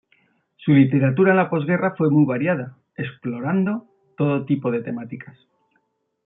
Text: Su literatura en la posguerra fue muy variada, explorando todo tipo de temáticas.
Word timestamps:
Su 0.57 0.73
literatura 0.73 1.29
en 1.29 1.37
la 1.37 1.47
posguerra 1.47 1.93
fue 1.95 2.09
muy 2.09 2.25
variada, 2.25 2.75
explorando 2.95 3.85
todo 4.17 4.45
tipo 4.45 4.71
de 4.71 4.81
temáticas. 4.81 5.37